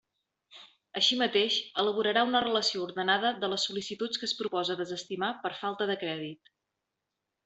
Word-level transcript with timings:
Així 0.99 1.17
mateix 1.17 1.57
elaborarà 1.83 2.23
una 2.29 2.41
relació 2.45 2.81
ordenada 2.87 3.33
de 3.43 3.49
les 3.53 3.65
sol·licituds 3.69 4.23
que 4.23 4.27
es 4.29 4.33
propose 4.43 4.79
desestimar 4.83 5.29
per 5.45 5.53
falta 5.63 5.89
de 5.93 5.99
crèdit. 6.05 6.51